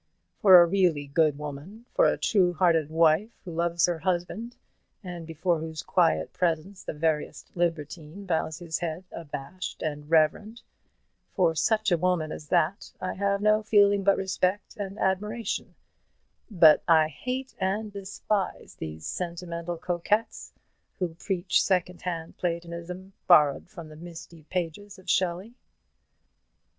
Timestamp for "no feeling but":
13.41-14.17